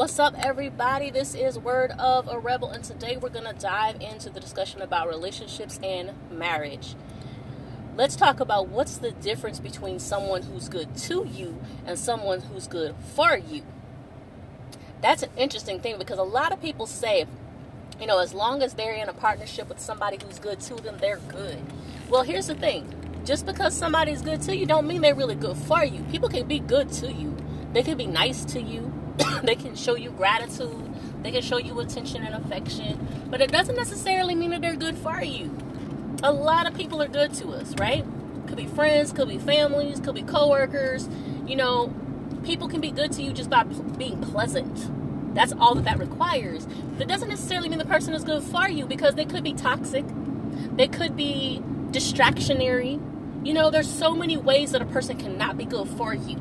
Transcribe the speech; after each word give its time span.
What's 0.00 0.18
up, 0.18 0.34
everybody? 0.38 1.10
This 1.10 1.34
is 1.34 1.58
Word 1.58 1.90
of 1.98 2.26
a 2.26 2.38
Rebel, 2.38 2.70
and 2.70 2.82
today 2.82 3.18
we're 3.18 3.28
going 3.28 3.44
to 3.44 3.52
dive 3.52 4.00
into 4.00 4.30
the 4.30 4.40
discussion 4.40 4.80
about 4.80 5.08
relationships 5.08 5.78
and 5.82 6.12
marriage. 6.30 6.94
Let's 7.98 8.16
talk 8.16 8.40
about 8.40 8.68
what's 8.68 8.96
the 8.96 9.10
difference 9.10 9.60
between 9.60 9.98
someone 9.98 10.40
who's 10.40 10.70
good 10.70 10.96
to 10.96 11.28
you 11.30 11.60
and 11.84 11.98
someone 11.98 12.40
who's 12.40 12.66
good 12.66 12.94
for 13.14 13.36
you. 13.36 13.60
That's 15.02 15.22
an 15.22 15.32
interesting 15.36 15.80
thing 15.80 15.98
because 15.98 16.18
a 16.18 16.22
lot 16.22 16.50
of 16.50 16.62
people 16.62 16.86
say, 16.86 17.26
you 18.00 18.06
know, 18.06 18.20
as 18.20 18.32
long 18.32 18.62
as 18.62 18.72
they're 18.72 18.94
in 18.94 19.10
a 19.10 19.12
partnership 19.12 19.68
with 19.68 19.80
somebody 19.80 20.16
who's 20.24 20.38
good 20.38 20.60
to 20.60 20.76
them, 20.76 20.96
they're 20.98 21.20
good. 21.28 21.58
Well, 22.08 22.22
here's 22.22 22.46
the 22.46 22.54
thing 22.54 22.90
just 23.26 23.44
because 23.44 23.76
somebody's 23.76 24.22
good 24.22 24.40
to 24.40 24.56
you 24.56 24.64
don't 24.64 24.86
mean 24.86 25.02
they're 25.02 25.14
really 25.14 25.34
good 25.34 25.58
for 25.58 25.84
you. 25.84 26.02
People 26.04 26.30
can 26.30 26.48
be 26.48 26.58
good 26.58 26.90
to 26.92 27.12
you. 27.12 27.36
They 27.74 27.82
can 27.82 27.98
be 27.98 28.06
nice 28.06 28.46
to 28.46 28.62
you. 28.62 28.99
they 29.42 29.54
can 29.54 29.74
show 29.74 29.96
you 29.96 30.10
gratitude. 30.10 30.86
They 31.22 31.30
can 31.30 31.42
show 31.42 31.58
you 31.58 31.78
attention 31.80 32.22
and 32.24 32.34
affection. 32.34 33.26
But 33.30 33.40
it 33.40 33.52
doesn't 33.52 33.76
necessarily 33.76 34.34
mean 34.34 34.50
that 34.50 34.62
they're 34.62 34.76
good 34.76 34.96
for 34.96 35.22
you. 35.22 35.56
A 36.22 36.32
lot 36.32 36.66
of 36.66 36.74
people 36.74 37.02
are 37.02 37.08
good 37.08 37.34
to 37.34 37.50
us, 37.50 37.74
right? 37.78 38.04
Could 38.46 38.56
be 38.56 38.66
friends, 38.66 39.12
could 39.12 39.28
be 39.28 39.38
families, 39.38 40.00
could 40.00 40.14
be 40.14 40.22
coworkers. 40.22 41.08
You 41.46 41.56
know, 41.56 41.94
people 42.44 42.68
can 42.68 42.80
be 42.80 42.90
good 42.90 43.12
to 43.12 43.22
you 43.22 43.32
just 43.32 43.50
by 43.50 43.64
being 43.64 44.20
pleasant. 44.20 45.34
That's 45.34 45.52
all 45.52 45.74
that 45.76 45.84
that 45.84 45.98
requires. 45.98 46.66
But 46.66 47.02
it 47.02 47.08
doesn't 47.08 47.28
necessarily 47.28 47.68
mean 47.68 47.78
the 47.78 47.84
person 47.84 48.14
is 48.14 48.24
good 48.24 48.42
for 48.42 48.68
you 48.68 48.86
because 48.86 49.14
they 49.14 49.24
could 49.24 49.44
be 49.44 49.54
toxic. 49.54 50.04
They 50.76 50.88
could 50.88 51.16
be 51.16 51.62
distractionary. 51.90 53.00
You 53.46 53.54
know, 53.54 53.70
there's 53.70 53.90
so 53.90 54.14
many 54.14 54.36
ways 54.36 54.72
that 54.72 54.82
a 54.82 54.86
person 54.86 55.16
cannot 55.18 55.56
be 55.56 55.64
good 55.64 55.88
for 55.88 56.14
you. 56.14 56.36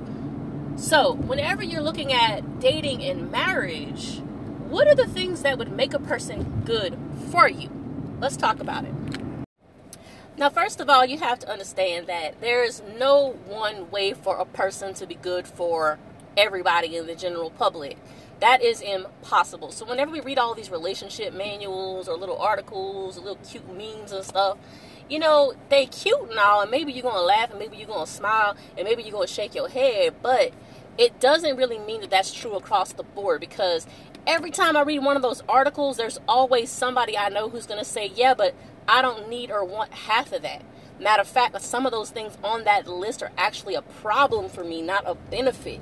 So, 0.80 1.12
whenever 1.12 1.62
you're 1.62 1.82
looking 1.82 2.14
at 2.14 2.62
dating 2.62 3.04
and 3.04 3.30
marriage, 3.30 4.22
what 4.70 4.88
are 4.88 4.96
the 4.96 5.08
things 5.08 5.42
that 5.42 5.58
would 5.58 5.74
make 5.74 5.94
a 5.94 6.00
person 6.00 6.64
good 6.66 6.98
for 7.30 7.50
you? 7.50 7.70
Let's 8.22 8.38
talk 8.38 8.62
about 8.62 8.86
it. 8.86 8.94
Now, 10.38 10.50
first 10.50 10.80
of 10.80 10.90
all, 10.90 11.06
you 11.06 11.18
have 11.18 11.38
to 11.40 11.52
understand 11.52 12.08
that 12.08 12.40
there 12.40 12.64
is 12.64 12.82
no 12.98 13.32
one 13.46 13.92
way 13.92 14.14
for 14.14 14.38
a 14.38 14.46
person 14.46 14.94
to 14.96 15.06
be 15.06 15.16
good 15.16 15.46
for 15.46 16.00
everybody 16.38 16.96
in 16.96 17.08
the 17.08 17.16
general 17.16 17.50
public. 17.50 17.98
That 18.40 18.64
is 18.64 18.80
impossible. 18.80 19.74
So, 19.74 19.86
whenever 19.86 20.12
we 20.12 20.22
read 20.22 20.40
all 20.40 20.56
these 20.56 20.72
relationship 20.72 21.34
manuals 21.34 22.08
or 22.08 22.16
little 22.16 22.38
articles, 22.38 23.18
or 23.18 23.22
little 23.22 23.44
cute 23.44 23.68
memes 23.76 24.14
and 24.14 24.24
stuff, 24.24 24.58
you 25.10 25.20
know, 25.20 25.54
they 25.68 25.88
cute 25.88 26.30
and 26.30 26.40
all, 26.40 26.62
and 26.62 26.72
maybe 26.72 26.94
you're 26.94 27.04
gonna 27.04 27.20
laugh, 27.20 27.50
and 27.50 27.60
maybe 27.60 27.76
you're 27.76 27.88
gonna 27.88 28.08
smile, 28.08 28.56
and 28.78 28.88
maybe 28.88 29.04
you're 29.04 29.12
gonna 29.12 29.28
shake 29.28 29.56
your 29.56 29.68
head, 29.68 30.16
but 30.22 30.54
it 31.00 31.20
doesn't 31.22 31.56
really 31.56 31.80
mean 31.80 32.02
that 32.02 32.10
that's 32.10 32.34
true 32.34 32.56
across 32.56 32.92
the 32.92 33.04
board 33.04 33.40
because 33.40 33.88
every 34.28 34.52
time 34.52 34.76
I 34.76 34.82
read 34.82 35.00
one 35.00 35.16
of 35.16 35.22
those 35.22 35.42
articles, 35.48 35.96
there's 35.96 36.20
always 36.28 36.70
somebody 36.70 37.18
I 37.18 37.30
know 37.30 37.50
who's 37.50 37.66
going 37.66 37.80
to 37.80 37.86
say, 37.86 38.12
Yeah, 38.14 38.34
but 38.34 38.54
I 38.88 39.02
don't 39.02 39.30
need 39.30 39.50
or 39.50 39.64
want 39.64 39.94
half 39.94 40.34
of 40.34 40.42
that. 40.42 40.62
Matter 41.00 41.22
of 41.22 41.28
fact, 41.28 41.60
some 41.62 41.86
of 41.86 41.94
those 41.94 42.10
things 42.10 42.38
on 42.44 42.66
that 42.66 42.86
list 42.86 43.24
are 43.24 43.32
actually 43.38 43.76
a 43.76 43.82
problem 43.82 44.50
for 44.50 44.66
me, 44.66 44.82
not 44.82 45.04
a 45.08 45.16
benefit. 45.16 45.80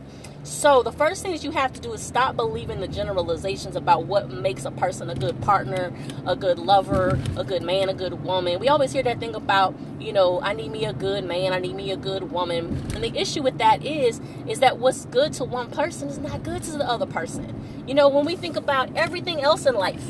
So, 0.47 0.81
the 0.81 0.93
first 0.93 1.23
thing 1.23 1.33
that 1.33 1.43
you 1.43 1.51
have 1.51 1.73
to 1.73 1.81
do 1.81 1.91
is 1.91 2.01
stop 2.01 2.37
believing 2.37 2.79
the 2.79 2.87
generalizations 2.87 3.75
about 3.75 4.05
what 4.05 4.31
makes 4.31 4.63
a 4.63 4.71
person 4.71 5.09
a 5.09 5.13
good 5.13 5.41
partner, 5.41 5.91
a 6.25 6.37
good 6.37 6.57
lover, 6.57 7.19
a 7.35 7.43
good 7.43 7.61
man, 7.63 7.89
a 7.89 7.93
good 7.93 8.23
woman. 8.23 8.57
We 8.57 8.69
always 8.69 8.93
hear 8.93 9.03
that 9.03 9.19
thing 9.19 9.35
about, 9.35 9.75
you 9.99 10.13
know, 10.13 10.39
I 10.41 10.53
need 10.53 10.71
me 10.71 10.85
a 10.85 10.93
good 10.93 11.25
man, 11.25 11.51
I 11.51 11.59
need 11.59 11.75
me 11.75 11.91
a 11.91 11.97
good 11.97 12.31
woman. 12.31 12.67
And 12.95 13.03
the 13.03 13.13
issue 13.13 13.43
with 13.43 13.57
that 13.57 13.85
is 13.85 14.21
is 14.47 14.61
that 14.61 14.79
what's 14.79 15.05
good 15.07 15.33
to 15.33 15.43
one 15.43 15.69
person 15.69 16.07
is 16.07 16.17
not 16.17 16.43
good 16.43 16.63
to 16.63 16.71
the 16.71 16.87
other 16.87 17.05
person. 17.05 17.83
You 17.85 17.93
know, 17.93 18.07
when 18.07 18.23
we 18.23 18.37
think 18.37 18.55
about 18.55 18.95
everything 18.95 19.41
else 19.41 19.65
in 19.65 19.75
life, 19.75 20.05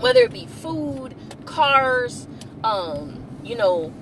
whether 0.00 0.20
it 0.20 0.32
be 0.32 0.46
food, 0.46 1.14
cars, 1.44 2.26
um, 2.64 3.22
you 3.44 3.56
know, 3.56 3.92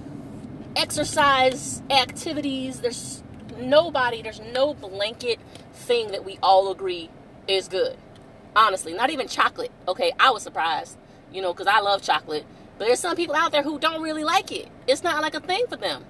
exercise 0.76 1.82
activities, 1.90 2.80
there's 2.80 3.24
nobody, 3.58 4.22
there's 4.22 4.40
no 4.40 4.74
blanket 4.74 5.38
thing 5.72 6.12
that 6.12 6.24
we 6.24 6.38
all 6.42 6.70
agree 6.70 7.10
is 7.46 7.68
good. 7.68 7.96
Honestly, 8.56 8.92
not 8.92 9.10
even 9.10 9.28
chocolate. 9.28 9.70
Okay, 9.86 10.12
I 10.18 10.30
was 10.30 10.42
surprised, 10.42 10.96
you 11.32 11.42
know, 11.42 11.52
because 11.52 11.66
I 11.66 11.80
love 11.80 12.02
chocolate. 12.02 12.44
But 12.78 12.86
there's 12.86 13.00
some 13.00 13.16
people 13.16 13.34
out 13.34 13.52
there 13.52 13.62
who 13.62 13.78
don't 13.78 14.02
really 14.02 14.24
like 14.24 14.52
it. 14.52 14.68
It's 14.86 15.02
not 15.02 15.20
like 15.22 15.34
a 15.34 15.40
thing 15.40 15.66
for 15.68 15.76
them. 15.76 16.04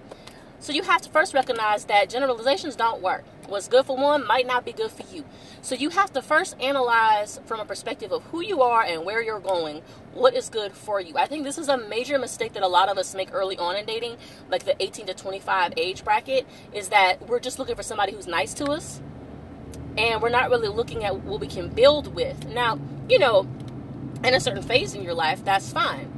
So 0.60 0.72
you 0.72 0.82
have 0.82 1.00
to 1.02 1.10
first 1.10 1.34
recognize 1.34 1.84
that 1.84 2.10
generalizations 2.10 2.74
don't 2.74 3.00
work. 3.00 3.24
What's 3.46 3.68
good 3.68 3.86
for 3.86 3.96
one 3.96 4.26
might 4.26 4.46
not 4.46 4.64
be 4.64 4.72
good 4.72 4.90
for 4.90 5.04
you. 5.14 5.24
So 5.62 5.74
you 5.74 5.90
have 5.90 6.12
to 6.12 6.20
first 6.20 6.56
analyze 6.60 7.40
from 7.46 7.60
a 7.60 7.64
perspective 7.64 8.12
of 8.12 8.24
who 8.24 8.42
you 8.42 8.60
are 8.60 8.82
and 8.82 9.04
where 9.04 9.22
you're 9.22 9.40
going, 9.40 9.82
what 10.12 10.34
is 10.34 10.48
good 10.50 10.72
for 10.72 11.00
you. 11.00 11.16
I 11.16 11.26
think 11.26 11.44
this 11.44 11.58
is 11.58 11.68
a 11.68 11.78
major 11.78 12.18
mistake 12.18 12.52
that 12.54 12.62
a 12.62 12.68
lot 12.68 12.88
of 12.88 12.98
us 12.98 13.14
make 13.14 13.32
early 13.32 13.56
on 13.56 13.76
in 13.76 13.86
dating, 13.86 14.16
like 14.50 14.64
the 14.64 14.80
18 14.82 15.06
to 15.06 15.14
25 15.14 15.74
age 15.76 16.04
bracket, 16.04 16.46
is 16.72 16.88
that 16.88 17.26
we're 17.28 17.40
just 17.40 17.58
looking 17.58 17.76
for 17.76 17.82
somebody 17.82 18.12
who's 18.12 18.26
nice 18.26 18.52
to 18.54 18.66
us 18.66 19.00
and 19.96 20.20
we're 20.20 20.28
not 20.28 20.50
really 20.50 20.68
looking 20.68 21.04
at 21.04 21.20
what 21.22 21.40
we 21.40 21.46
can 21.46 21.68
build 21.68 22.14
with. 22.14 22.48
Now, 22.48 22.78
you 23.08 23.18
know, 23.18 23.48
in 24.24 24.34
a 24.34 24.40
certain 24.40 24.62
phase 24.62 24.94
in 24.94 25.02
your 25.02 25.14
life, 25.14 25.44
that's 25.44 25.72
fine. 25.72 26.17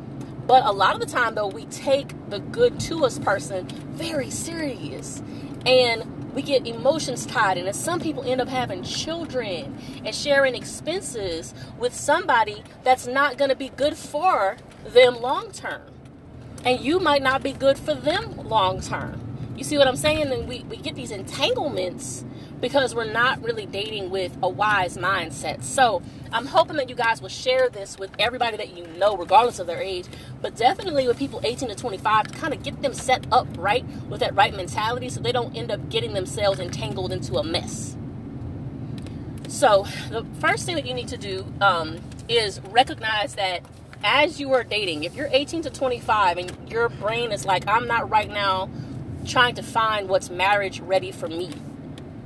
But 0.51 0.67
a 0.67 0.73
lot 0.73 0.95
of 0.95 1.01
the 1.01 1.07
time, 1.07 1.37
though, 1.37 1.47
we 1.47 1.65
take 1.67 2.13
the 2.29 2.41
good 2.41 2.81
to 2.81 3.05
us 3.05 3.21
person 3.21 3.69
very 3.93 4.31
serious. 4.31 5.23
And 5.65 6.35
we 6.35 6.43
get 6.43 6.67
emotions 6.67 7.25
tied 7.25 7.57
in. 7.57 7.69
And 7.69 7.77
some 7.77 8.01
people 8.01 8.25
end 8.25 8.41
up 8.41 8.49
having 8.49 8.83
children 8.83 9.79
and 10.05 10.13
sharing 10.13 10.57
expenses 10.57 11.55
with 11.79 11.95
somebody 11.95 12.65
that's 12.83 13.07
not 13.07 13.39
going 13.39 13.51
to 13.51 13.55
be 13.55 13.69
good 13.69 13.97
for 13.97 14.57
them 14.85 15.21
long 15.21 15.53
term. 15.53 15.83
And 16.65 16.81
you 16.81 16.99
might 16.99 17.23
not 17.23 17.45
be 17.45 17.53
good 17.53 17.79
for 17.79 17.95
them 17.95 18.37
long 18.49 18.81
term. 18.81 19.21
You 19.57 19.63
see 19.63 19.79
what 19.79 19.87
I'm 19.87 19.95
saying? 19.95 20.33
And 20.33 20.49
we, 20.49 20.65
we 20.65 20.79
get 20.79 20.97
these 20.97 21.13
entanglements 21.13 22.25
because 22.61 22.95
we're 22.95 23.11
not 23.11 23.43
really 23.43 23.67
dating 23.67 24.11
with 24.11 24.37
a 24.43 24.49
wise 24.49 24.97
mindset. 24.97 25.63
So 25.63 26.03
I'm 26.33 26.47
hoping 26.47 26.77
that 26.77 26.89
you 26.89 26.95
guys 26.95 27.23
will 27.23 27.29
share 27.29 27.69
this 27.69 27.99
with 27.99 28.11
everybody 28.19 28.57
that 28.57 28.77
you 28.77 28.87
know, 28.99 29.17
regardless 29.17 29.59
of 29.59 29.67
their 29.67 29.81
age, 29.81 30.07
but 30.41 30.57
definitely 30.57 31.07
with 31.07 31.19
people 31.19 31.41
18 31.43 31.69
to 31.71 31.75
25 31.75 32.29
to 32.29 32.39
kind 32.39 32.55
of 32.55 32.63
get 32.63 32.83
them 32.83 32.95
set 32.95 33.27
up 33.33 33.47
right 33.59 33.85
with 34.09 34.21
that 34.21 34.35
right 34.35 34.55
mentality 34.55 35.09
so 35.09 35.21
they 35.21 35.33
don't 35.33 35.57
end 35.57 35.71
up 35.71 35.89
getting 35.89 36.13
themselves 36.13 36.61
entangled 36.61 37.13
into 37.13 37.37
a 37.37 37.45
mess. 37.45 37.97
So 39.49 39.87
the 40.11 40.25
first 40.39 40.67
thing 40.67 40.77
that 40.77 40.87
you 40.87 40.95
need 40.95 41.09
to 41.09 41.17
do 41.17 41.45
um, 41.61 41.99
is 42.29 42.61
recognize 42.71 43.35
that 43.35 43.63
as 44.05 44.39
you 44.41 44.53
are 44.53 44.65
dating, 44.65 45.05
if 45.05 45.15
you're 45.15 45.29
18 45.33 45.63
to 45.63 45.71
25 45.71 46.39
and 46.39 46.71
your 46.71 46.89
brain 46.89 47.33
is 47.33 47.45
like, 47.45 47.67
I'm 47.67 47.87
not 47.87 48.09
right 48.09 48.31
now 48.31 48.71
trying 49.27 49.55
to 49.57 49.63
find 49.63 50.09
what's 50.09 50.31
marriage 50.31 50.81
ready 50.81 51.13
for 51.13 51.29
me 51.29 51.51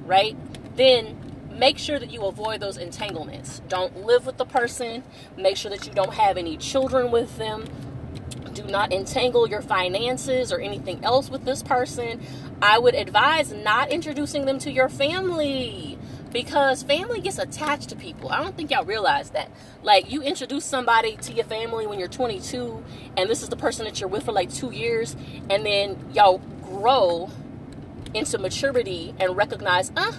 right? 0.06 0.37
Then 0.76 1.16
make 1.50 1.78
sure 1.78 1.98
that 1.98 2.10
you 2.10 2.25
avoid 2.25 2.60
those 2.60 2.76
entanglements. 2.76 3.62
Don't 3.69 4.04
live 4.04 4.26
with 4.26 4.37
the 4.37 4.44
person. 4.44 5.04
Make 5.37 5.56
sure 5.56 5.70
that 5.70 5.87
you 5.87 5.92
don't 5.92 6.15
have 6.15 6.37
any 6.37 6.56
children 6.56 7.10
with 7.10 7.37
them. 7.38 7.65
Do 8.53 8.65
not 8.65 8.92
entangle 8.92 9.48
your 9.48 9.62
finances 9.62 10.53
or 10.53 10.60
anything 10.60 11.04
else 11.04 11.28
with 11.28 11.44
this 11.44 11.62
person. 11.62 12.20
I 12.62 12.78
would 12.78 12.94
advise 12.94 13.53
not 13.53 13.91
introducing 13.91 14.47
them 14.47 14.59
to 14.60 14.70
your 14.70 14.88
family 14.88 15.98
because 16.32 16.82
family 16.82 17.21
gets 17.21 17.38
attached 17.38 17.88
to 17.91 17.97
people. 17.97 18.31
I 18.31 18.42
don't 18.42 18.56
think 18.56 18.71
y'all 18.71 18.84
realize 18.84 19.31
that. 19.31 19.50
Like, 19.82 20.10
you 20.10 20.21
introduce 20.22 20.65
somebody 20.65 21.16
to 21.16 21.32
your 21.32 21.44
family 21.44 21.86
when 21.86 21.98
you're 21.98 22.09
22, 22.09 22.82
and 23.16 23.31
this 23.31 23.42
is 23.42 23.48
the 23.48 23.56
person 23.56 23.84
that 23.84 24.00
you're 24.00 24.09
with 24.09 24.25
for 24.25 24.32
like 24.32 24.53
two 24.53 24.72
years, 24.72 25.15
and 25.48 25.65
then 25.65 25.97
y'all 26.12 26.38
grow 26.62 27.31
into 28.14 28.38
maturity 28.38 29.14
and 29.19 29.36
recognize, 29.36 29.92
uh, 29.97 30.12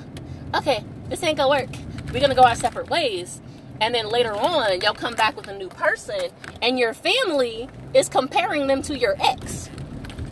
okay, 0.54 0.84
this 1.10 1.24
ain't 1.24 1.38
gonna 1.38 1.50
work. 1.50 1.70
We're 2.14 2.20
gonna 2.20 2.36
go 2.36 2.44
our 2.44 2.56
separate 2.56 2.90
ways. 2.90 3.42
And 3.82 3.94
then 3.94 4.10
later 4.10 4.34
on, 4.34 4.82
y'all 4.82 4.94
come 4.94 5.16
back 5.16 5.36
with 5.36 5.48
a 5.48 5.58
new 5.58 5.68
person, 5.68 6.30
and 6.62 6.80
your 6.80 6.94
family 6.94 7.70
is 7.94 8.08
comparing 8.08 8.68
them 8.68 8.82
to 8.84 8.98
your 8.98 9.16
ex. 9.20 9.70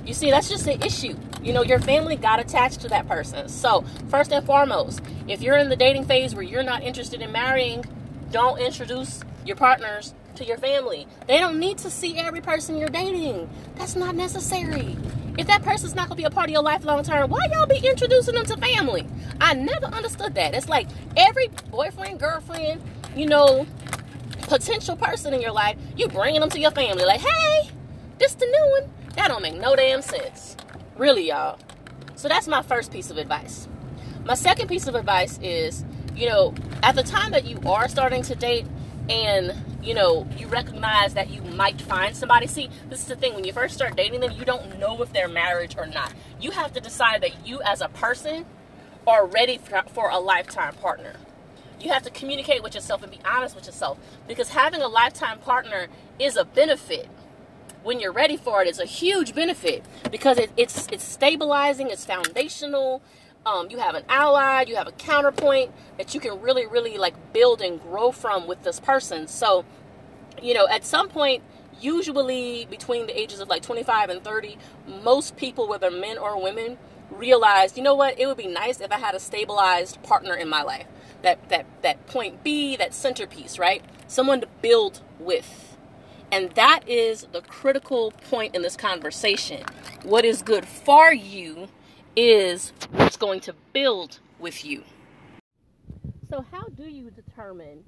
You 0.06 0.14
see, 0.14 0.30
that's 0.30 0.50
just 0.50 0.68
an 0.68 0.82
issue. 0.82 1.16
You 1.42 1.52
know, 1.52 1.64
your 1.64 1.80
family 1.80 2.16
got 2.16 2.40
attached 2.40 2.82
to 2.82 2.88
that 2.90 3.08
person. 3.08 3.50
So, 3.50 3.84
first 4.10 4.32
and 4.32 4.46
foremost, 4.46 5.02
if 5.28 5.42
you're 5.42 5.58
in 5.58 5.70
the 5.70 5.76
dating 5.76 6.06
phase 6.06 6.34
where 6.34 6.44
you're 6.44 6.64
not 6.64 6.84
interested 6.84 7.22
in 7.22 7.32
marrying, 7.32 7.84
don't 8.32 8.60
introduce 8.60 9.22
your 9.46 9.58
partners 9.58 10.14
to 10.36 10.46
your 10.46 10.58
family. 10.58 11.08
They 11.28 11.40
don't 11.40 11.60
need 11.60 11.78
to 11.80 11.90
see 11.90 12.18
every 12.18 12.42
person 12.42 12.78
you're 12.78 12.90
dating. 12.90 13.50
That's 13.76 13.96
not 13.96 14.16
necessary. 14.16 14.98
If 15.38 15.48
that 15.48 15.64
person's 15.64 15.96
not 15.96 16.08
gonna 16.08 16.18
be 16.18 16.24
a 16.24 16.30
part 16.30 16.50
of 16.50 16.54
your 16.54 16.62
life 16.62 16.84
long 16.84 17.04
term, 17.04 17.30
why 17.30 17.48
y'all 17.52 17.66
be 17.66 17.78
introducing 17.78 18.36
them 18.36 18.46
to 18.46 18.58
family? 18.58 19.08
I 19.42 19.54
never 19.54 19.88
understood 19.88 20.36
that. 20.36 20.54
It's 20.54 20.70
like 20.70 20.88
every 21.18 21.50
boyfriend, 21.72 22.20
girlfriend, 22.20 22.82
you 23.16 23.26
know, 23.26 23.66
potential 24.42 24.96
person 24.96 25.34
in 25.34 25.42
your 25.42 25.52
life, 25.52 25.78
you 25.96 26.08
bringing 26.08 26.42
them 26.42 26.50
to 26.52 26.60
your 26.60 26.72
family. 26.72 27.06
Like, 27.06 27.22
hey, 27.22 27.70
this 28.20 28.36
the 28.36 28.46
new 28.46 28.82
one. 28.82 28.90
That 29.16 29.28
don't 29.28 29.42
make 29.42 29.56
no 29.56 29.76
damn 29.76 30.02
sense. 30.02 30.58
Really, 30.98 31.28
y'all. 31.28 31.60
So 32.16 32.28
that's 32.28 32.48
my 32.48 32.62
first 32.62 32.92
piece 32.92 33.10
of 33.10 33.18
advice. 33.18 33.68
My 34.26 34.36
second 34.36 34.68
piece 34.68 34.88
of 34.88 34.96
advice 34.96 35.40
is 35.42 35.84
you 36.16 36.28
know, 36.28 36.54
at 36.82 36.96
the 36.96 37.04
time 37.04 37.32
that 37.32 37.46
you 37.46 37.60
are 37.66 37.88
starting 37.88 38.24
to 38.24 38.36
date 38.36 38.66
and 39.10 39.54
you 39.84 39.94
know, 39.94 40.26
you 40.38 40.48
recognize 40.48 41.14
that 41.14 41.30
you 41.30 41.42
might 41.42 41.80
find 41.82 42.16
somebody. 42.16 42.48
See, 42.48 42.70
this 42.90 43.02
is 43.02 43.08
the 43.08 43.16
thing. 43.16 43.34
When 43.36 43.44
you 43.44 43.52
first 43.52 43.76
start 43.76 43.98
dating 43.98 44.22
them, 44.22 44.32
you 44.32 44.46
don't 44.46 44.80
know 44.80 45.02
if 45.02 45.12
they're 45.12 45.28
married 45.28 45.76
or 45.78 45.86
not. 45.86 46.14
You 46.40 46.52
have 46.52 46.74
to 46.74 46.80
decide 46.80 47.22
that 47.22 47.46
you, 47.46 47.62
as 47.64 47.82
a 47.82 47.90
person, 47.90 48.46
are 49.06 49.26
ready 49.26 49.58
for, 49.94 50.10
a 50.10 50.20
lifetime 50.20 50.74
partner. 50.76 51.16
You 51.82 51.92
have 51.92 52.04
to 52.04 52.10
communicate 52.10 52.64
with 52.64 52.76
yourself 52.76 53.04
and 53.04 53.12
be 53.12 53.20
honest 53.26 53.56
with 53.56 53.66
yourself 53.66 54.00
because 54.28 54.50
having 54.50 54.82
a 54.82 54.88
lifetime 54.88 55.40
partner 55.40 55.88
is 56.18 56.38
a 56.38 56.46
benefit. 56.46 57.10
When 57.84 58.00
you're 58.00 58.14
ready 58.14 58.38
for 58.38 58.62
it, 58.62 58.70
it's 58.70 58.80
a 58.80 58.86
huge 58.86 59.36
benefit 59.36 59.84
because 60.10 60.38
it, 60.38 60.52
it's 60.56 60.88
it's 60.90 61.04
stabilizing, 61.04 61.90
it's 61.90 62.06
foundational. 62.06 63.02
Um, 63.46 63.70
you 63.70 63.78
have 63.80 63.96
an 63.96 64.04
ally, 64.08 64.64
you 64.68 64.76
have 64.78 64.88
a 64.88 64.94
counterpoint 64.94 65.72
that 65.98 66.14
you 66.14 66.22
can 66.22 66.40
really, 66.42 66.66
really 66.66 66.98
like 66.98 67.34
build 67.34 67.62
and 67.62 67.82
grow 67.82 68.12
from 68.12 68.48
with 68.48 68.64
this 68.64 68.80
person. 68.80 69.28
So, 69.28 69.66
you 70.42 70.54
know, 70.54 70.68
at 70.68 70.86
some 70.86 71.10
point, 71.10 71.44
usually 71.82 72.66
between 72.70 73.08
the 73.08 73.20
ages 73.20 73.42
of 73.42 73.50
like 73.50 73.62
25 73.62 74.10
and 74.10 74.24
30, 74.24 74.58
most 75.04 75.36
people, 75.36 75.68
whether 75.68 75.92
men 75.92 76.18
or 76.18 76.42
women, 76.42 76.78
realize, 77.12 77.76
you 77.78 77.84
know 77.84 77.96
what, 77.96 78.18
it 78.18 78.28
would 78.28 78.38
be 78.38 78.48
nice 78.48 78.80
if 78.80 78.92
I 78.92 78.98
had 78.98 79.14
a 79.14 79.20
stabilized 79.20 80.02
partner 80.04 80.36
in 80.36 80.48
my 80.48 80.64
life. 80.64 80.88
That 81.22 81.50
that 81.50 81.66
that 81.82 82.06
point 82.08 82.44
B, 82.44 82.76
that 82.78 82.94
centerpiece, 82.94 83.60
right? 83.60 83.84
Someone 84.08 84.42
to 84.42 84.48
build 84.62 85.02
with. 85.20 85.78
And 86.32 86.52
that 86.52 86.82
is 86.88 87.28
the 87.32 87.42
critical 87.42 88.12
point 88.30 88.56
in 88.56 88.62
this 88.62 88.76
conversation. 88.76 89.64
What 90.04 90.26
is 90.26 90.42
good 90.42 90.66
for 90.66 91.14
you 91.14 91.70
is 92.16 92.74
what's 92.92 93.18
going 93.18 93.40
to 93.42 93.54
build 93.74 94.20
with 94.40 94.64
you. 94.66 94.84
So, 96.30 96.46
how 96.52 96.68
do 96.70 96.84
you 96.84 97.12
determine 97.12 97.84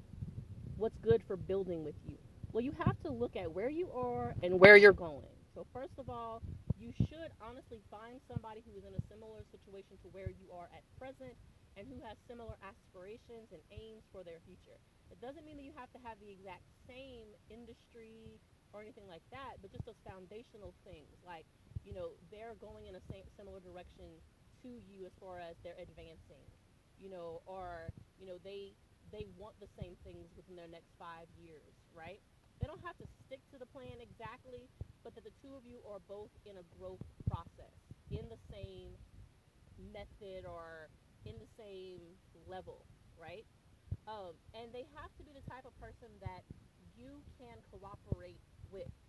what's 0.76 0.98
good 0.98 1.22
for 1.26 1.36
building 1.36 1.84
with 1.84 1.96
you? 2.06 2.16
Well, 2.52 2.62
you 2.64 2.72
have 2.84 3.00
to 3.02 3.10
look 3.10 3.36
at 3.36 3.52
where 3.52 3.70
you 3.70 3.90
are 3.92 4.34
and 4.42 4.60
where 4.60 4.76
you're 4.76 4.92
going. 4.92 5.26
So, 5.54 5.66
first 5.72 5.98
of 5.98 6.08
all, 6.08 6.42
you 6.78 6.92
should 6.96 7.32
honestly 7.40 7.80
find 7.90 8.20
somebody 8.30 8.62
who 8.62 8.76
is 8.76 8.84
in 8.84 8.92
a 8.92 9.02
similar 9.08 9.40
situation 9.50 9.96
to 10.04 10.08
where 10.12 10.28
you 10.28 10.52
are 10.52 10.68
at 10.72 10.84
present 11.00 11.32
and 11.76 11.84
who 11.88 12.00
has 12.04 12.16
similar 12.28 12.56
aspirations 12.64 13.52
and 13.52 13.60
aims 13.72 14.04
for 14.12 14.24
their 14.24 14.40
future. 14.44 14.80
It 15.12 15.20
doesn't 15.20 15.44
mean 15.44 15.56
that 15.60 15.66
you 15.68 15.76
have 15.76 15.92
to 15.92 16.00
have 16.04 16.16
the 16.20 16.32
exact 16.32 16.64
same 16.88 17.28
industry 17.52 18.40
or 18.72 18.80
anything 18.80 19.08
like 19.08 19.24
that, 19.32 19.60
but 19.60 19.72
just 19.72 19.84
those 19.84 20.00
foundational 20.04 20.72
things 20.84 21.12
like, 21.24 21.44
you 21.86 21.94
know, 21.94 22.18
they're 22.30 22.56
going 22.56 22.86
in 22.86 22.96
a 22.96 23.00
same, 23.00 23.24
similar 23.38 23.60
direction 23.60 24.20
to 24.62 24.68
you 24.68 25.06
as 25.06 25.12
far 25.20 25.38
as 25.38 25.56
they're 25.62 25.78
advancing, 25.78 26.50
you 26.98 27.08
know, 27.08 27.42
or, 27.46 27.94
you 28.18 28.26
know, 28.26 28.38
they 28.38 28.76
they 29.12 29.24
want 29.38 29.60
the 29.60 29.68
same 29.78 29.94
things 30.02 30.34
within 30.34 30.56
their 30.56 30.66
next 30.66 30.90
five 30.98 31.30
years, 31.30 31.74
right? 31.94 32.18
They 32.58 32.66
don't 32.66 32.82
have 32.82 32.98
to 32.98 33.06
stick 33.06 33.46
to 33.52 33.58
the 33.58 33.66
plan 33.66 34.00
exactly, 34.00 34.68
but 35.04 35.14
that 35.14 35.22
the 35.24 35.30
two 35.30 35.54
of 35.54 35.64
you 35.64 35.86
are 35.86 36.00
both 36.00 36.32
in 36.44 36.58
a 36.58 36.64
growth 36.64 37.06
process 37.28 37.78
in 38.10 38.28
the 38.28 38.38
same 38.50 38.98
method 39.78 40.44
or 40.44 40.90
in 41.24 41.38
the 41.38 41.46
same 41.46 42.18
level, 42.34 42.86
right? 43.16 43.46
Um, 44.06 44.34
and 44.54 44.74
they 44.74 44.84
have 44.84 45.14
to 45.18 45.24
be 45.24 45.32
the 45.32 45.42
type 45.42 45.64
of 45.64 45.78
person 45.78 46.18
that 46.20 46.42
you 46.98 47.22
can 47.38 47.62
cooperate 47.70 48.42
with. 48.72 49.05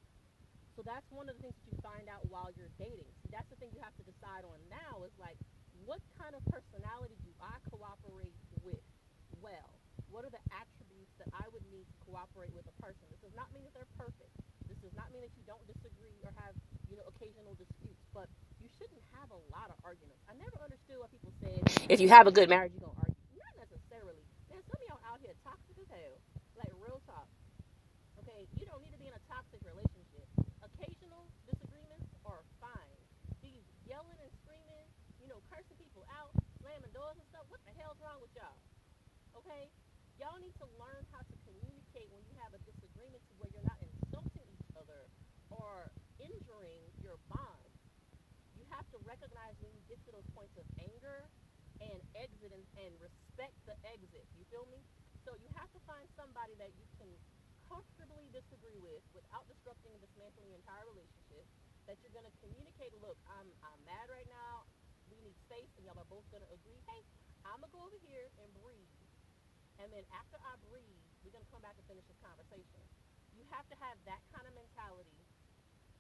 So 0.78 0.86
that's 0.86 1.10
one 1.10 1.26
of 1.26 1.34
the 1.42 1.50
things 1.50 1.58
that 1.58 1.66
you 1.74 1.78
find 1.82 2.06
out 2.06 2.22
while 2.30 2.54
you're 2.54 2.70
dating. 2.78 3.10
See, 3.26 3.34
that's 3.34 3.50
the 3.50 3.58
thing 3.58 3.74
you 3.74 3.82
have 3.82 3.98
to 3.98 4.06
decide 4.06 4.46
on 4.46 4.62
now 4.70 5.02
is 5.10 5.14
like, 5.18 5.34
what 5.90 5.98
kind 6.22 6.38
of 6.38 6.46
personality 6.54 7.18
do 7.26 7.34
I 7.42 7.58
cooperate 7.74 8.38
with 8.62 8.78
well? 9.42 9.74
What 10.14 10.22
are 10.22 10.30
the 10.30 10.44
attributes 10.54 11.10
that 11.18 11.34
I 11.34 11.50
would 11.50 11.66
need 11.74 11.90
to 11.90 11.98
cooperate 12.06 12.54
with 12.54 12.70
a 12.70 12.76
person? 12.78 13.02
This 13.10 13.26
does 13.26 13.34
not 13.34 13.50
mean 13.58 13.66
that 13.66 13.74
they're 13.74 13.90
perfect. 13.98 14.30
This 14.70 14.78
does 14.86 14.94
not 14.94 15.10
mean 15.10 15.26
that 15.26 15.34
you 15.34 15.42
don't 15.50 15.66
disagree 15.66 16.22
or 16.22 16.30
have, 16.38 16.54
you 16.94 16.96
know, 16.96 17.10
occasional 17.10 17.58
disputes, 17.58 17.98
but 18.14 18.30
you 18.62 18.70
shouldn't 18.78 19.02
have 19.18 19.34
a 19.34 19.42
lot 19.50 19.74
of 19.74 19.82
arguments. 19.82 20.22
I 20.30 20.38
never 20.38 20.62
understood 20.62 21.02
why 21.02 21.10
people 21.10 21.34
said 21.42 21.66
if 21.90 21.98
you 21.98 22.14
have 22.14 22.30
a 22.30 22.34
good 22.34 22.54
marriage, 22.54 22.78
you're 22.78 22.86
gonna 22.86 23.02
argue. 23.02 23.18
Not 23.34 23.66
necessarily. 23.66 24.22
Man, 24.54 24.62
some 24.70 24.78
of 24.78 24.86
y'all 24.86 25.06
out 25.10 25.18
here 25.26 25.34
toxic 25.42 25.74
as 25.82 25.90
hell. 25.90 26.22
Like 26.54 26.70
real 26.78 27.02
talk. 27.10 27.26
Okay, 28.22 28.46
you 28.60 28.66
don't 28.70 28.82
need 28.86 28.94
to 28.94 29.02
be 29.02 29.08
in 29.10 29.16
a 29.16 29.24
toxic 29.32 29.62
relationship. 29.64 30.28
Occasional 30.60 31.24
disagreements 31.48 32.12
are 32.26 32.44
fine. 32.60 32.98
These 33.40 33.64
yelling 33.88 34.20
and 34.20 34.32
screaming, 34.44 34.86
you 35.28 35.36
know, 35.36 35.44
cursing 35.52 35.76
people 35.76 36.08
out, 36.08 36.32
slamming 36.64 36.96
doors 36.96 37.20
and 37.20 37.28
stuff. 37.28 37.44
What 37.52 37.60
the 37.68 37.76
hell's 37.76 38.00
wrong 38.00 38.24
with 38.24 38.32
y'all? 38.32 38.56
Okay, 39.36 39.68
y'all 40.16 40.40
need 40.40 40.56
to 40.56 40.68
learn 40.80 41.04
how 41.12 41.20
to 41.20 41.36
communicate 41.44 42.08
when 42.16 42.24
you 42.24 42.32
have 42.40 42.56
a 42.56 42.64
disagreement 42.64 43.20
to 43.28 43.36
where 43.36 43.52
you're 43.52 43.68
not 43.68 43.76
insulting 43.84 44.48
each 44.56 44.72
other 44.80 45.12
or 45.52 45.92
injuring 46.24 46.80
your 47.04 47.20
bond. 47.28 47.68
You 48.56 48.64
have 48.72 48.88
to 48.96 49.04
recognize 49.04 49.60
when 49.60 49.76
you 49.76 49.84
get 49.92 50.00
to 50.08 50.16
those 50.16 50.26
points 50.32 50.56
of 50.56 50.64
anger 50.80 51.28
and 51.84 52.00
exit 52.16 52.56
and, 52.56 52.64
and 52.80 52.96
respect 53.04 53.60
the 53.68 53.76
exit. 53.84 54.24
You 54.40 54.48
feel 54.48 54.64
me? 54.72 54.80
So 55.28 55.36
you 55.44 55.52
have 55.60 55.68
to 55.76 55.82
find 55.84 56.08
somebody 56.16 56.56
that 56.56 56.72
you 56.80 56.88
can 56.96 57.12
comfortably 57.68 58.32
disagree 58.32 58.80
with 58.80 59.04
without 59.12 59.44
disrupting 59.52 59.92
and 59.92 60.00
dismantling 60.00 60.56
your 60.56 60.60
entire 60.64 60.88
relationship. 60.88 61.44
That 61.84 61.96
you're 62.04 62.16
going 62.16 62.28
to 62.28 62.36
communicate, 62.44 62.92
look, 63.00 63.16
I'm, 63.32 63.48
I'm 63.64 63.80
mad 63.88 64.12
right 64.12 64.28
now. 64.28 64.67
Need 65.28 65.36
space, 65.44 65.72
and 65.76 65.84
y'all 65.84 66.00
are 66.00 66.08
both 66.08 66.24
going 66.32 66.40
to 66.40 66.52
agree, 66.56 66.80
hey, 66.88 67.04
I'm 67.44 67.60
going 67.60 67.68
to 67.68 67.76
go 67.76 67.84
over 67.84 68.00
here 68.08 68.32
and 68.40 68.48
breathe 68.64 68.98
and 69.78 69.94
then 69.94 70.06
after 70.10 70.38
I 70.42 70.58
breathe, 70.66 71.06
we're 71.22 71.34
going 71.34 71.46
to 71.46 71.54
come 71.54 71.62
back 71.62 71.78
and 71.78 71.86
finish 71.86 72.06
this 72.10 72.18
conversation. 72.18 72.82
You 73.38 73.46
have 73.54 73.66
to 73.70 73.78
have 73.78 73.98
that 74.10 74.22
kind 74.34 74.46
of 74.50 74.54
mentality. 74.58 75.22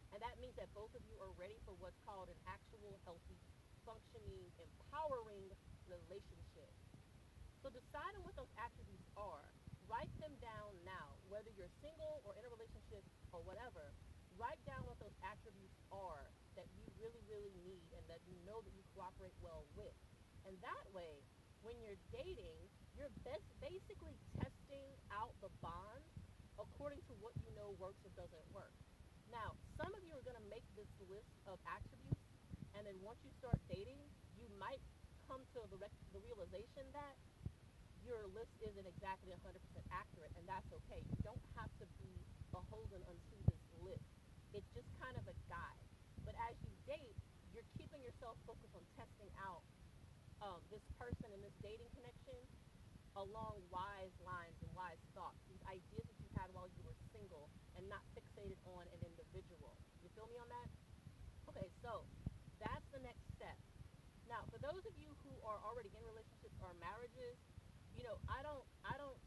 And 0.09 0.19
that 0.25 0.33
means 0.41 0.57
that 0.57 0.73
both 0.73 0.89
of 0.97 1.03
you 1.05 1.13
are 1.21 1.29
ready 1.37 1.61
for 1.61 1.77
what's 1.77 1.97
called 2.01 2.33
an 2.33 2.39
actual, 2.49 2.97
healthy, 3.05 3.37
functioning, 3.85 4.49
empowering 4.57 5.45
relationship. 5.85 6.73
So 7.61 7.69
decide 7.69 8.17
on 8.17 8.25
what 8.25 8.33
those 8.33 8.49
attributes 8.57 9.05
are. 9.13 9.45
Write 9.85 10.09
them 10.19 10.33
down 10.41 10.73
now, 10.81 11.13
whether 11.29 11.53
you're 11.53 11.71
single 11.79 12.25
or 12.25 12.33
in 12.33 12.43
a 12.43 12.51
relationship 12.51 13.05
or 13.29 13.45
whatever. 13.45 13.93
Write 14.41 14.59
down 14.65 14.81
what 14.89 14.97
those 14.97 15.13
attributes 15.21 15.77
are 15.93 16.16
that 16.57 16.67
you 16.73 16.83
really, 16.97 17.21
really 17.29 17.53
need 17.63 17.87
and 17.93 18.03
that 18.09 18.19
you 18.25 18.33
know 18.43 18.59
that 18.65 18.73
you 18.73 18.83
cooperate 18.97 19.37
well 19.39 19.63
with. 19.77 19.93
And 20.49 20.57
that 20.65 20.85
way, 20.91 21.21
when 21.61 21.77
you're 21.79 21.99
dating, 22.09 22.57
you're 22.97 23.13
best 23.21 23.45
basically 23.61 24.17
testing 24.35 24.85
out 25.13 25.31
the 25.39 25.53
bond 25.61 26.03
according 26.57 26.99
to 27.05 27.13
what 27.21 27.37
you 27.45 27.53
know 27.53 27.77
works 27.77 28.01
or 28.01 28.11
doesn't 28.17 28.47
work. 28.49 28.73
Now, 29.29 29.53
some 29.77 29.93
of 29.93 30.01
you 30.01 30.17
are 30.17 30.25
going 30.25 30.39
to 30.39 30.47
make 30.49 30.65
this 30.73 30.89
list 31.05 31.29
of 31.45 31.61
attributes, 31.69 32.25
and 32.73 32.87
then 32.87 32.97
once 33.05 33.21
you 33.21 33.31
start 33.37 33.59
dating, 33.69 33.99
you 34.39 34.49
might 34.57 34.81
come 35.29 35.43
to 35.53 35.59
the, 35.69 35.77
rec- 35.77 36.05
the 36.15 36.23
realization 36.23 36.87
that 36.95 37.15
your 38.07 38.23
list 38.31 38.55
isn't 38.63 38.87
exactly 38.87 39.35
100% 39.35 39.51
accurate, 39.91 40.31
and 40.39 40.47
that's 40.47 40.69
okay. 40.71 41.03
You 41.11 41.17
don't 41.27 41.43
have 41.59 41.69
to 41.83 41.85
be 41.99 42.23
beholden 42.55 43.03
unto 43.03 43.35
this 43.45 43.59
list. 43.83 44.07
It's 44.55 44.69
just 44.71 44.87
kind 45.03 45.13
of 45.19 45.27
a 45.27 45.35
guide. 45.51 45.76
As 46.45 46.55
you 46.61 46.73
date, 46.85 47.17
you're 47.51 47.65
keeping 47.77 48.01
yourself 48.05 48.37
focused 48.45 48.73
on 48.77 48.85
testing 48.93 49.29
out 49.41 49.65
um, 50.45 50.61
this 50.69 50.85
person 51.01 51.33
and 51.33 51.41
this 51.41 51.55
dating 51.65 51.89
connection 51.97 52.37
along 53.17 53.57
wise 53.73 54.13
lines 54.21 54.53
and 54.61 54.69
wise 54.77 55.01
thoughts, 55.17 55.41
these 55.49 55.61
ideas 55.65 56.05
that 56.05 56.17
you 56.21 56.29
had 56.37 56.45
while 56.53 56.69
you 56.77 56.85
were 56.85 56.93
single 57.09 57.49
and 57.73 57.81
not 57.89 58.05
fixated 58.13 58.57
on 58.77 58.85
an 58.93 59.01
individual. 59.01 59.73
You 60.05 60.09
feel 60.13 60.29
me 60.29 60.37
on 60.37 60.45
that? 60.53 60.69
Okay, 61.49 61.73
so 61.81 62.05
that's 62.61 62.85
the 62.93 63.01
next 63.01 63.25
step. 63.33 63.57
Now, 64.29 64.45
for 64.53 64.61
those 64.61 64.85
of 64.85 64.93
you 65.01 65.09
who 65.25 65.33
are 65.41 65.57
already 65.65 65.89
in 65.97 66.03
relationships 66.05 66.53
or 66.61 66.77
marriages, 66.77 67.33
you 67.97 68.05
know, 68.05 68.21
I 68.29 68.45
don't 68.45 68.65
I 68.85 68.93
don't 69.01 69.17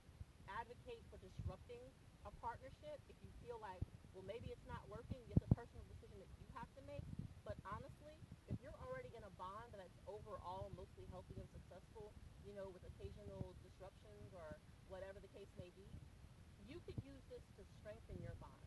advocate 0.46 1.02
for 1.10 1.18
disrupting 1.18 1.82
a 2.22 2.32
partnership 2.38 3.00
if 3.10 3.16
you 3.20 3.30
feel 3.42 3.58
like, 3.58 3.82
well, 4.14 4.24
maybe 4.26 4.54
it's 4.54 4.64
not 4.70 4.80
working. 4.86 5.18
It's 5.26 5.42
a 5.42 5.50
personal 5.58 5.82
decision 5.90 6.22
that 6.22 6.30
you 6.38 6.46
have 6.54 6.70
to 6.78 6.82
make. 6.86 7.02
But 7.42 7.56
honestly, 7.66 8.14
if 8.46 8.56
you're 8.62 8.76
already 8.80 9.10
in 9.16 9.24
a 9.26 9.32
bond 9.40 9.74
that's 9.74 9.98
overall 10.06 10.70
mostly 10.78 11.04
healthy 11.10 11.36
and 11.40 11.48
successful, 11.50 12.12
you 12.40 12.48
know, 12.60 12.68
with 12.76 12.84
occasional 12.84 13.56
disruptions 13.64 14.36
or 14.36 14.60
whatever 14.92 15.16
the 15.16 15.32
case 15.32 15.48
may 15.56 15.72
be, 15.72 15.88
you 16.68 16.76
could 16.84 16.98
use 17.00 17.24
this 17.32 17.40
to 17.56 17.64
strengthen 17.80 18.20
your 18.20 18.36
bond. 18.36 18.60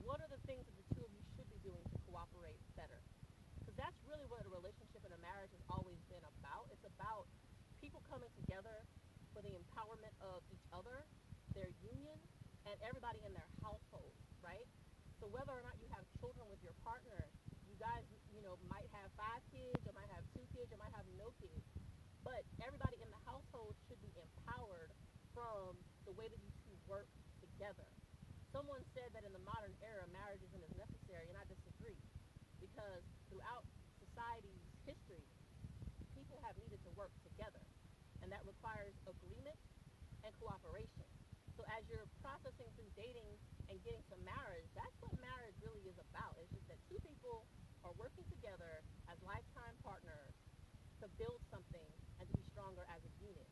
What 0.00 0.24
are 0.24 0.30
the 0.32 0.40
things 0.48 0.64
that 0.64 0.72
the 0.80 0.88
two 0.96 1.04
of 1.04 1.12
you 1.12 1.20
should 1.36 1.44
be 1.52 1.60
doing 1.60 1.84
to 1.92 1.96
cooperate 2.08 2.56
better? 2.72 2.96
Because 3.60 3.76
that's 3.76 4.00
really 4.08 4.24
what 4.32 4.48
a 4.48 4.50
relationship 4.50 5.04
and 5.04 5.12
a 5.12 5.20
marriage 5.20 5.52
has 5.52 5.60
always 5.68 6.00
been 6.08 6.24
about. 6.40 6.72
It's 6.72 6.88
about 6.88 7.28
people 7.84 8.00
coming 8.08 8.32
together 8.40 8.80
for 9.36 9.44
the 9.44 9.52
empowerment 9.52 10.16
of 10.24 10.40
each 10.48 10.64
other, 10.72 11.04
their 11.52 11.68
union, 11.84 12.16
and 12.64 12.80
everybody 12.80 13.20
in 13.28 13.36
their 13.36 13.50
household, 13.60 14.16
right? 14.40 14.64
So 15.20 15.28
whether 15.28 15.52
or 15.52 15.60
not 15.60 15.76
you 15.84 15.88
have 15.92 16.08
children 16.16 16.48
with 16.48 16.64
your 16.64 16.72
partner, 16.80 17.28
you 17.68 17.76
guys, 17.76 18.08
you 18.32 18.40
know, 18.40 18.56
might 18.72 18.88
have 18.96 19.12
five 19.20 19.44
kids 19.52 19.84
or 19.84 19.92
might 19.92 20.08
have 20.16 20.24
two 20.32 20.46
kids 20.56 20.72
or 20.72 20.80
might 20.80 20.96
have 20.96 21.04
no 21.20 21.28
kids 21.44 21.77
but 22.24 22.42
everybody 22.62 22.98
in 23.02 23.10
the 23.10 23.22
household 23.26 23.74
should 23.86 24.00
be 24.02 24.12
empowered 24.16 24.90
from 25.34 25.78
the 26.06 26.14
way 26.18 26.26
that 26.26 26.40
you 26.40 26.50
two 26.66 26.74
work 26.88 27.06
together. 27.38 27.86
Someone 28.50 28.80
said 28.96 29.12
that 29.12 29.22
in 29.28 29.32
the 29.36 29.44
modern 29.44 29.76
era, 29.84 30.08
marriage 30.10 30.40
isn't 30.40 30.64
as 30.64 30.74
necessary, 30.74 31.28
and 31.28 31.36
I 31.36 31.44
disagree. 31.46 32.00
Because 32.58 33.04
throughout 33.28 33.62
society's 34.00 34.64
history, 34.88 35.28
people 36.16 36.40
have 36.42 36.56
needed 36.58 36.80
to 36.88 36.90
work 36.96 37.12
together. 37.22 37.60
And 38.24 38.32
that 38.34 38.42
requires 38.48 38.96
agreement 39.06 39.58
and 40.26 40.32
cooperation. 40.42 41.06
So 41.54 41.62
as 41.74 41.86
you're 41.90 42.06
processing 42.22 42.66
through 42.74 42.90
dating 42.98 43.34
and 43.70 43.78
getting 43.82 44.02
to 44.10 44.16
marriage, 44.26 44.66
that's 44.74 44.94
what 45.02 45.14
marriage 45.22 45.54
really 45.62 45.84
is 45.86 45.98
about. 46.10 46.34
It's 46.38 46.50
just 46.54 46.66
that 46.70 46.80
two 46.90 46.98
people 47.02 47.46
are 47.86 47.94
working 47.98 48.26
together 48.30 48.82
as 49.06 49.18
lifetime 49.22 49.76
partners 49.86 50.34
to 51.02 51.06
build 51.18 51.38
something 51.50 51.86
and 52.18 52.24
to 52.26 52.34
be 52.34 52.44
stronger 52.50 52.82
as 52.90 53.02
a 53.06 53.12
unit. 53.22 53.46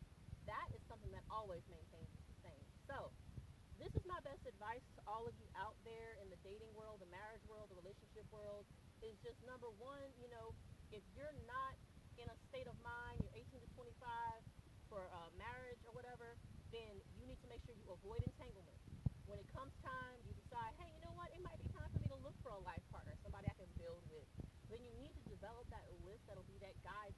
That 0.47 0.69
is 0.75 0.83
something 0.87 1.11
that 1.11 1.27
always 1.27 1.63
maintains 1.67 2.15
the 2.31 2.39
same. 2.47 2.65
So 2.87 3.11
this 3.83 3.93
is 3.93 4.05
my 4.09 4.23
best 4.23 4.41
advice 4.47 4.87
to 4.97 5.01
all 5.05 5.27
of 5.27 5.35
you 5.37 5.47
out 5.59 5.77
there 5.83 6.17
in 6.23 6.31
the 6.31 6.41
dating 6.47 6.71
world, 6.73 7.03
the 7.03 7.11
marriage 7.13 7.45
world, 7.51 7.69
the 7.69 7.77
relationship 7.77 8.25
world, 8.33 8.65
is 9.05 9.19
just 9.21 9.37
number 9.45 9.69
one, 9.77 10.09
you 10.17 10.31
know, 10.33 10.55
if 10.95 11.03
you're 11.13 11.35
not 11.45 11.75
in 12.17 12.25
a 12.31 12.37
state 12.49 12.65
of 12.71 12.77
mind, 12.81 13.21
you're 13.21 13.37
18 13.37 13.61
to 13.61 13.69
25 13.77 13.93
for 14.89 15.05
uh, 15.13 15.29
marriage 15.37 15.83
or 15.85 15.93
whatever, 15.93 16.39
then 16.73 16.97
you 17.19 17.29
need 17.29 17.37
to 17.43 17.49
make 17.51 17.61
sure 17.67 17.77
you 17.77 17.85
avoid 17.93 18.23
entanglement. 18.25 18.79
When 19.27 19.43
it 19.43 19.49
comes 19.51 19.75
time, 19.83 20.17
you 20.25 20.33
decide, 20.39 20.73
hey, 20.79 20.89
you 20.95 21.03
know 21.03 21.13
what, 21.19 21.29
it 21.35 21.43
might 21.43 21.59
be 21.59 21.67
time 21.75 21.91
for 21.91 21.99
me 21.99 22.09
to 22.09 22.19
look 22.23 22.39
for 22.47 22.55
a 22.55 22.63
life 22.63 22.83
partner, 22.95 23.13
somebody 23.21 23.51
I 23.51 23.57
can 23.59 23.69
build 23.77 24.01
with. 24.09 24.25
Then 24.71 24.81
you 24.87 24.95
need 24.97 25.13
to 25.19 25.23
develop 25.27 25.67
that 25.75 25.85
list 26.07 26.23
that'll 26.31 26.47
be 26.47 26.59
that 26.63 26.79
guide 26.87 27.13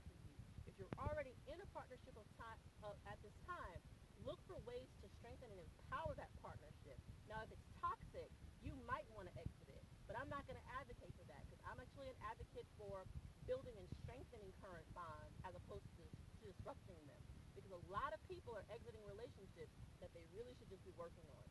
you're 0.78 0.94
already 0.98 1.34
in 1.50 1.58
a 1.58 1.68
partnership 1.74 2.14
of 2.14 2.26
time 2.38 2.58
uh, 2.86 3.10
at 3.10 3.18
this 3.26 3.34
time, 3.44 3.78
look 4.22 4.38
for 4.46 4.56
ways 4.64 4.86
to 5.02 5.06
strengthen 5.18 5.50
and 5.50 5.60
empower 5.60 6.14
that 6.16 6.30
partnership. 6.40 6.96
Now, 7.26 7.42
if 7.44 7.50
it's 7.50 7.68
toxic, 7.82 8.30
you 8.62 8.72
might 8.86 9.06
want 9.14 9.26
to 9.26 9.34
exit 9.34 9.68
it, 9.68 9.82
but 10.06 10.14
I'm 10.16 10.30
not 10.30 10.46
going 10.46 10.58
to 10.58 10.68
advocate 10.78 11.12
for 11.18 11.26
that 11.28 11.42
because 11.50 11.62
I'm 11.66 11.78
actually 11.82 12.08
an 12.14 12.18
advocate 12.30 12.66
for 12.78 13.04
building 13.50 13.74
and 13.76 13.88
strengthening 14.04 14.50
current 14.62 14.86
bonds 14.94 15.34
as 15.44 15.52
opposed 15.58 15.86
to, 15.98 16.04
to 16.06 16.44
disrupting 16.46 17.00
them. 17.10 17.22
Because 17.58 17.74
a 17.74 17.82
lot 17.90 18.14
of 18.14 18.20
people 18.30 18.54
are 18.54 18.64
exiting 18.70 19.02
relationships 19.08 19.72
that 19.98 20.14
they 20.14 20.22
really 20.30 20.54
should 20.56 20.70
just 20.70 20.84
be 20.86 20.94
working 20.94 21.26
on. 21.26 21.46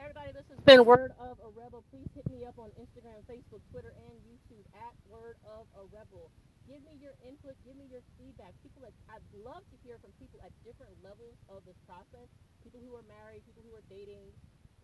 Everybody, 0.00 0.32
this 0.32 0.48
has 0.48 0.60
been 0.64 0.88
Word 0.88 1.12
of 1.20 1.36
a 1.44 1.50
Rebel. 1.52 1.84
Please 1.92 2.08
hit 2.16 2.24
me 2.32 2.46
up 2.48 2.56
on 2.56 2.72
Instagram, 2.80 3.20
Facebook, 3.28 3.60
Twitter, 3.68 3.92
and 3.92 4.14
YouTube 4.24 4.64
at 4.72 4.94
Word 5.10 5.36
of 5.44 5.68
a 5.76 5.84
Rebel. 5.92 6.32
Give 6.70 6.86
me 6.86 7.02
your 7.02 7.18
input. 7.26 7.58
Give 7.66 7.74
me 7.74 7.90
your 7.90 8.06
feedback. 8.14 8.54
People, 8.62 8.86
at, 8.86 8.94
I'd 9.10 9.26
love 9.42 9.66
to 9.74 9.76
hear 9.82 9.98
from 9.98 10.14
people 10.22 10.38
at 10.46 10.54
different 10.62 10.94
levels 11.02 11.34
of 11.50 11.66
this 11.66 11.74
process. 11.82 12.30
People 12.62 12.78
who 12.78 12.94
are 12.94 13.02
married, 13.10 13.42
people 13.42 13.66
who 13.66 13.74
are 13.74 13.82
dating, 13.90 14.30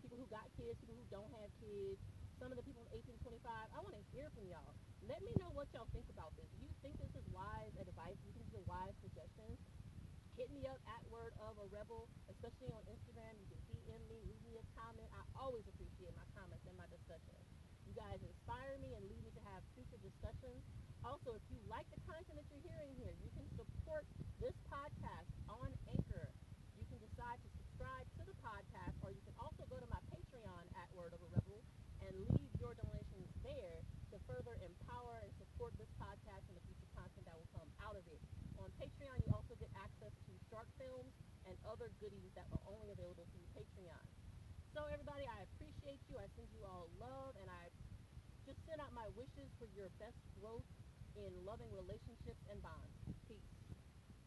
people 0.03 0.19
who 0.19 0.27
got 0.27 0.43
kids, 0.59 0.75
people 0.83 0.99
who 0.99 1.07
don't 1.07 1.31
have 1.39 1.47
kids, 1.63 1.95
some 2.43 2.51
of 2.51 2.59
the 2.59 2.65
people 2.67 2.83
18 2.91 3.07
to 3.07 3.21
25. 3.23 3.39
I 3.71 3.79
want 3.79 3.95
to 3.95 4.03
hear 4.11 4.27
from 4.35 4.51
y'all. 4.51 4.75
Let 5.07 5.23
me 5.23 5.31
know 5.39 5.47
what 5.55 5.71
y'all 5.71 5.87
think 5.95 6.03
about 6.11 6.35
this. 6.35 6.51
Do 6.59 6.67
you 6.67 6.75
think 6.83 6.99
this 6.99 7.15
is 7.15 7.23
wise 7.31 7.71
advice? 7.79 8.19
Do 8.19 8.27
you 8.27 8.35
think 8.35 8.51
these 8.51 8.59
are 8.59 8.67
wise 8.67 8.91
suggestions? 8.99 9.55
Hit 10.35 10.51
me 10.51 10.67
up 10.67 10.83
at 10.91 10.99
Word 11.07 11.31
of 11.39 11.55
a 11.55 11.71
Rebel, 11.71 12.11
especially 12.27 12.67
on 12.75 12.83
Instagram. 12.91 13.31
You 13.39 13.47
can 13.47 13.63
DM 13.63 14.03
me, 14.11 14.19
leave 14.27 14.43
me 14.43 14.59
a 14.59 14.65
comment. 14.75 15.07
I 15.15 15.23
always 15.39 15.63
appreciate 15.71 16.11
my 16.19 16.27
comments 16.35 16.67
and 16.67 16.75
my 16.75 16.85
discussions. 16.91 17.47
You 17.87 17.95
guys 17.95 18.19
inspire 18.19 18.75
me 18.83 18.91
and 18.99 19.07
lead 19.07 19.23
me 19.23 19.31
to 19.39 19.41
have 19.55 19.63
future 19.71 19.97
discussions. 20.03 20.61
Also, 21.07 21.31
if 21.39 21.45
you 21.47 21.55
like 21.71 21.87
the 21.87 22.03
content 22.03 22.35
that 22.35 22.43
you're 22.51 22.67
hearing 22.67 22.91
here, 22.99 23.15
you 23.23 23.31
can 23.31 23.47
support 23.55 24.03
this 24.43 24.51
podcast 24.67 25.31
on 25.47 25.71
Anchor. 25.87 26.27
You 26.75 26.83
can 26.91 26.99
decide 26.99 27.39
to 27.39 27.49
subscribe 27.55 28.03
to 28.19 28.27
the 28.27 28.35
podcast, 28.43 28.91
or 28.99 29.15
you 29.15 29.23
can 29.23 29.31
also 29.39 29.63
go 29.71 29.79
to 29.79 29.87
my 29.87 30.03
Patreon 30.11 30.67
at 30.75 30.91
Word 30.91 31.15
of 31.15 31.23
a 31.23 31.29
Rebel 31.31 31.63
and 32.03 32.11
leave 32.27 32.51
your 32.59 32.75
donations 32.75 33.31
there 33.39 33.87
to 34.11 34.19
further 34.27 34.59
empower 34.59 35.23
and 35.23 35.31
support 35.39 35.71
this 35.79 35.87
podcast 35.95 36.43
and 36.51 36.59
the 36.59 36.65
future 36.67 36.91
content 36.91 37.23
that 37.23 37.39
will 37.39 37.51
come 37.55 37.71
out 37.87 37.95
of 37.95 38.03
it. 38.11 38.19
On 38.59 38.67
Patreon, 38.75 39.15
you 39.23 39.31
also 39.31 39.55
get 39.63 39.71
access 39.79 40.11
to 40.11 40.31
short 40.51 40.67
films 40.75 41.15
and 41.47 41.55
other 41.63 41.87
goodies 42.03 42.35
that 42.35 42.51
are 42.51 42.63
only 42.67 42.91
available 42.91 43.23
through 43.31 43.47
Patreon. 43.55 44.03
So 44.75 44.83
everybody, 44.91 45.23
I 45.23 45.47
appreciate 45.55 46.03
you. 46.11 46.19
I 46.19 46.27
send 46.35 46.51
you 46.51 46.67
all 46.67 46.91
love, 46.99 47.39
and 47.39 47.47
I 47.47 47.71
just 48.43 48.59
send 48.67 48.83
out 48.83 48.91
my 48.91 49.07
wishes 49.15 49.47
for 49.55 49.71
your 49.71 49.87
best 50.03 50.19
growth 50.35 50.67
in 51.25 51.45
loving 51.45 51.73
relationships 51.73 52.45
and 52.51 52.61
bonds. 52.61 53.16